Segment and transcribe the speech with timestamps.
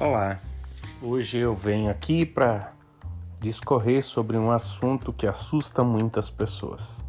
[0.00, 0.40] Olá,
[1.02, 2.72] hoje eu venho aqui para
[3.38, 7.04] discorrer sobre um assunto que assusta muitas pessoas.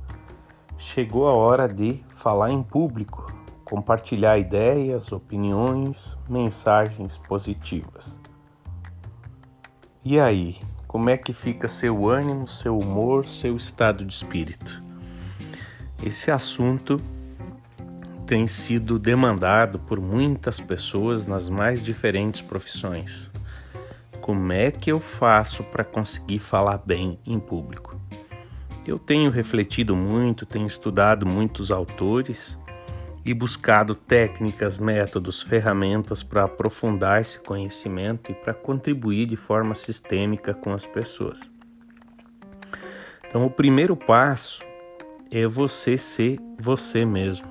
[0.78, 3.34] Chegou a hora de falar em público,
[3.64, 8.20] compartilhar ideias, opiniões, mensagens positivas.
[10.04, 14.84] E aí, como é que fica seu ânimo, seu humor, seu estado de espírito?
[16.04, 16.98] Esse assunto
[18.32, 23.30] tem sido demandado por muitas pessoas nas mais diferentes profissões.
[24.22, 28.00] Como é que eu faço para conseguir falar bem em público?
[28.88, 32.58] Eu tenho refletido muito, tenho estudado muitos autores
[33.26, 40.54] e buscado técnicas, métodos, ferramentas para aprofundar esse conhecimento e para contribuir de forma sistêmica
[40.54, 41.52] com as pessoas.
[43.28, 44.64] Então, o primeiro passo
[45.30, 47.51] é você ser você mesmo.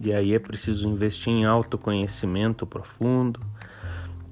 [0.00, 3.40] E aí é preciso investir em autoconhecimento profundo,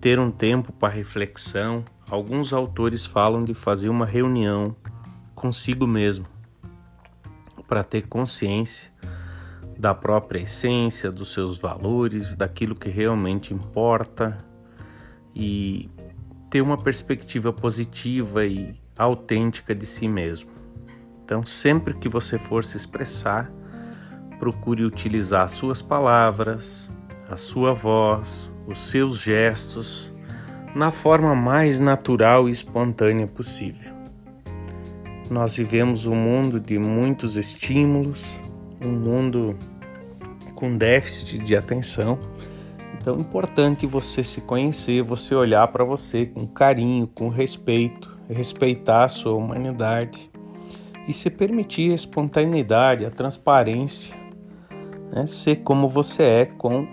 [0.00, 1.84] ter um tempo para reflexão.
[2.08, 4.76] Alguns autores falam de fazer uma reunião
[5.34, 6.26] consigo mesmo
[7.66, 8.92] para ter consciência
[9.78, 14.38] da própria essência, dos seus valores, daquilo que realmente importa
[15.34, 15.90] e
[16.48, 20.50] ter uma perspectiva positiva e autêntica de si mesmo.
[21.24, 23.50] Então, sempre que você for se expressar,
[24.44, 26.92] procure utilizar suas palavras,
[27.30, 30.14] a sua voz, os seus gestos
[30.74, 33.94] na forma mais natural e espontânea possível.
[35.30, 38.44] Nós vivemos um mundo de muitos estímulos,
[38.84, 39.56] um mundo
[40.54, 42.18] com déficit de atenção.
[43.00, 49.04] Então é importante você se conhecer, você olhar para você com carinho, com respeito, respeitar
[49.04, 50.30] a sua humanidade
[51.08, 54.22] e se permitir a espontaneidade, a transparência
[55.14, 55.26] né?
[55.26, 56.86] ser como você é com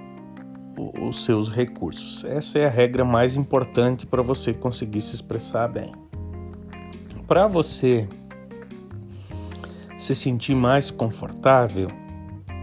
[1.02, 2.24] os seus recursos.
[2.24, 5.92] Essa é a regra mais importante para você conseguir se expressar bem.
[7.28, 8.08] Para você
[9.98, 11.88] se sentir mais confortável,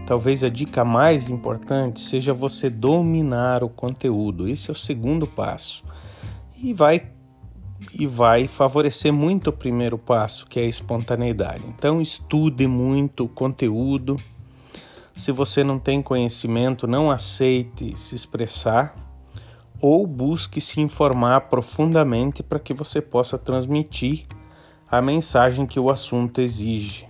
[0.05, 4.47] talvez a dica mais importante seja você dominar o conteúdo.
[4.47, 5.83] Esse é o segundo passo.
[6.61, 7.11] E vai
[7.93, 11.63] e vai favorecer muito o primeiro passo, que é a espontaneidade.
[11.67, 14.17] Então estude muito o conteúdo,
[15.19, 18.95] se você não tem conhecimento, não aceite se expressar
[19.81, 24.25] ou busque se informar profundamente para que você possa transmitir
[24.89, 27.05] a mensagem que o assunto exige.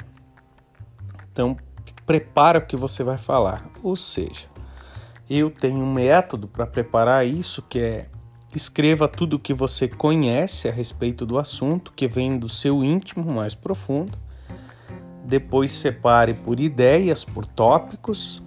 [1.32, 1.56] Então,
[2.04, 3.70] prepara o que você vai falar.
[3.84, 4.48] Ou seja,
[5.30, 8.10] eu tenho um método para preparar isso que é
[8.56, 13.32] escreva tudo o que você conhece a respeito do assunto, que vem do seu íntimo
[13.32, 14.18] mais profundo
[15.30, 18.44] depois separe por ideias, por tópicos,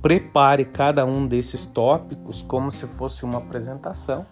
[0.00, 4.24] prepare cada um desses tópicos como se fosse uma apresentação.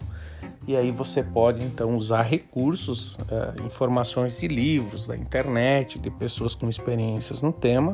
[0.65, 6.55] E aí você pode então usar recursos, uh, informações de livros, da internet, de pessoas
[6.55, 7.93] com experiências no tema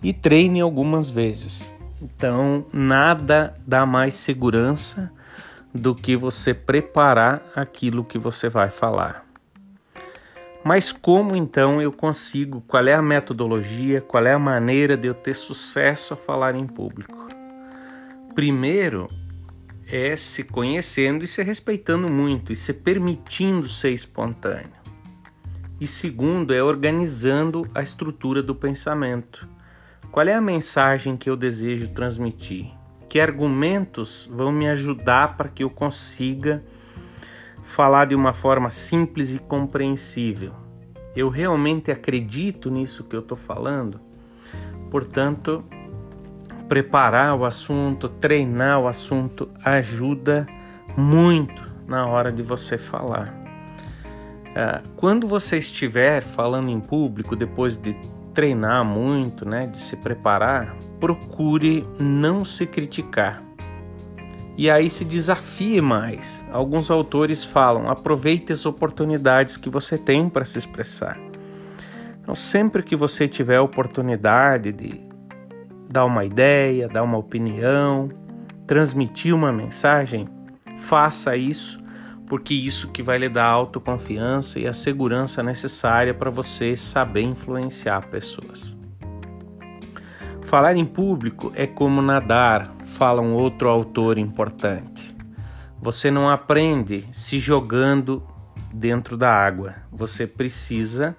[0.00, 1.72] e treine algumas vezes.
[2.00, 5.10] Então, nada dá mais segurança
[5.74, 9.23] do que você preparar aquilo que você vai falar.
[10.64, 12.62] Mas como então eu consigo?
[12.62, 14.00] Qual é a metodologia?
[14.00, 17.28] Qual é a maneira de eu ter sucesso a falar em público?
[18.34, 19.10] Primeiro
[19.86, 24.72] é se conhecendo e se respeitando muito e se permitindo ser espontâneo.
[25.78, 29.46] E segundo é organizando a estrutura do pensamento.
[30.10, 32.72] Qual é a mensagem que eu desejo transmitir?
[33.06, 36.64] Que argumentos vão me ajudar para que eu consiga
[37.64, 40.52] falar de uma forma simples e compreensível.
[41.16, 43.98] Eu realmente acredito nisso que eu estou falando,
[44.90, 45.64] portanto,
[46.68, 50.46] preparar o assunto, treinar o assunto ajuda
[50.96, 53.34] muito na hora de você falar.
[54.54, 57.96] Ah, quando você estiver falando em público, depois de
[58.32, 63.43] treinar muito, né, de se preparar, procure não se criticar
[64.56, 66.44] e aí se desafie mais.
[66.52, 71.18] Alguns autores falam: aproveite as oportunidades que você tem para se expressar.
[72.22, 75.00] Então, sempre que você tiver a oportunidade de
[75.90, 78.08] dar uma ideia, dar uma opinião,
[78.66, 80.26] transmitir uma mensagem,
[80.76, 81.82] faça isso,
[82.26, 87.22] porque isso que vai lhe dar a autoconfiança e a segurança necessária para você saber
[87.22, 88.74] influenciar pessoas.
[90.54, 95.12] Falar em público é como nadar, fala um outro autor importante.
[95.82, 98.22] Você não aprende se jogando
[98.72, 99.74] dentro da água.
[99.90, 101.16] Você precisa,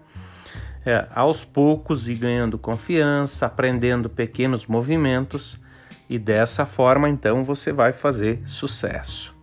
[0.86, 5.62] é, aos poucos, ir ganhando confiança, aprendendo pequenos movimentos
[6.10, 9.36] e dessa forma, então, você vai fazer sucesso.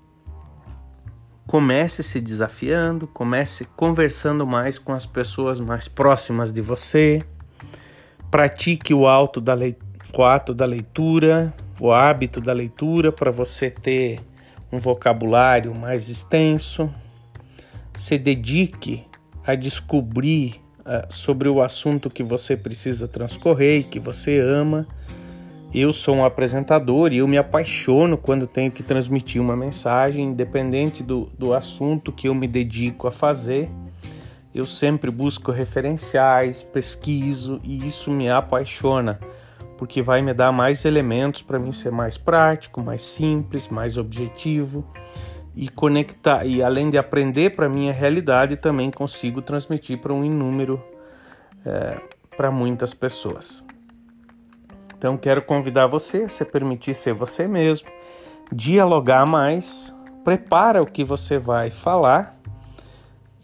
[1.46, 7.22] comece se desafiando, comece conversando mais com as pessoas mais próximas de você.
[8.32, 9.54] Pratique o alto da
[10.14, 14.18] o ato da leitura, o hábito da leitura para você ter
[14.72, 16.92] um vocabulário mais extenso.
[17.94, 19.04] Se dedique
[19.46, 24.88] a descobrir uh, sobre o assunto que você precisa transcorrer e que você ama
[25.74, 31.02] eu sou um apresentador e eu me apaixono quando tenho que transmitir uma mensagem, independente
[31.02, 33.70] do, do assunto que eu me dedico a fazer.
[34.54, 39.18] Eu sempre busco referenciais, pesquiso e isso me apaixona,
[39.78, 44.86] porque vai me dar mais elementos para mim ser mais prático, mais simples, mais objetivo
[45.56, 46.44] e conectar.
[46.44, 50.82] E além de aprender para minha realidade, também consigo transmitir para um inúmero
[51.64, 51.98] é,
[52.36, 53.64] para muitas pessoas.
[54.98, 57.88] Então quero convidar você a se permitir ser você mesmo,
[58.52, 62.41] dialogar mais, prepara o que você vai falar